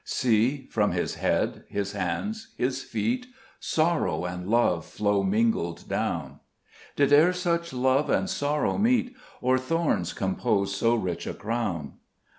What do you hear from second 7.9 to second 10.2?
and sorrow meet, Or thorns